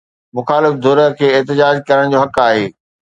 [0.35, 2.65] مخالف ڌر کي احتجاج ڪرڻ جو حق آهي.